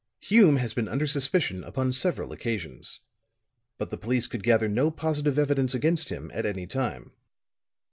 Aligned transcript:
"Hume 0.17 0.55
has 0.55 0.73
been 0.73 0.87
under 0.87 1.05
suspicion 1.05 1.63
upon 1.63 1.93
several 1.93 2.31
occasions. 2.31 3.01
But 3.77 3.91
the 3.91 3.99
police 3.99 4.25
could 4.25 4.41
gather 4.41 4.67
no 4.67 4.89
positive 4.89 5.37
evidence 5.37 5.75
against 5.75 6.09
him, 6.09 6.31
at 6.33 6.43
any 6.43 6.65
time. 6.65 7.11